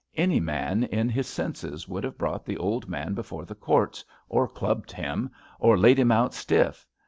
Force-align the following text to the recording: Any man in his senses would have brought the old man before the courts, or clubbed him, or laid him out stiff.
Any 0.15 0.39
man 0.39 0.81
in 0.85 1.09
his 1.09 1.27
senses 1.27 1.87
would 1.87 2.03
have 2.05 2.17
brought 2.17 2.43
the 2.43 2.57
old 2.57 2.89
man 2.89 3.13
before 3.13 3.45
the 3.45 3.53
courts, 3.53 4.03
or 4.29 4.47
clubbed 4.47 4.91
him, 4.91 5.29
or 5.59 5.77
laid 5.77 5.99
him 5.99 6.11
out 6.11 6.33
stiff. 6.33 6.87